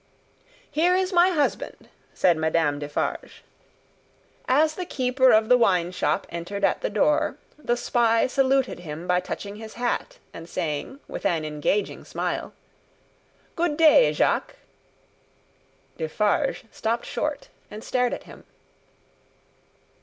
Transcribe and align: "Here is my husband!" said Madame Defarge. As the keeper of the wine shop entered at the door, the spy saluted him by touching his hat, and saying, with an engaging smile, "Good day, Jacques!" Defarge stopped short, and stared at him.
"Here 0.71 0.95
is 0.95 1.13
my 1.13 1.29
husband!" 1.29 1.87
said 2.11 2.35
Madame 2.35 2.79
Defarge. 2.79 3.43
As 4.47 4.73
the 4.73 4.83
keeper 4.83 5.29
of 5.29 5.47
the 5.47 5.59
wine 5.59 5.91
shop 5.91 6.25
entered 6.31 6.63
at 6.63 6.81
the 6.81 6.89
door, 6.89 7.37
the 7.55 7.77
spy 7.77 8.25
saluted 8.25 8.79
him 8.79 9.05
by 9.05 9.19
touching 9.19 9.57
his 9.57 9.75
hat, 9.75 10.17
and 10.33 10.49
saying, 10.49 10.99
with 11.07 11.23
an 11.23 11.45
engaging 11.45 12.03
smile, 12.03 12.51
"Good 13.55 13.77
day, 13.77 14.11
Jacques!" 14.11 14.55
Defarge 15.99 16.65
stopped 16.71 17.05
short, 17.05 17.49
and 17.69 17.83
stared 17.83 18.11
at 18.11 18.23
him. 18.23 18.45